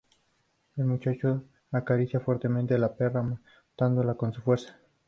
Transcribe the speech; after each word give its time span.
El 0.77 0.85
muchacho 0.85 1.43
acaricia 1.71 2.19
fuertemente 2.21 2.73
a 2.73 2.79
la 2.79 2.95
perra, 2.95 3.21
matándola 3.21 4.15
con 4.15 4.33
su 4.33 4.41
fuerza. 4.41 4.75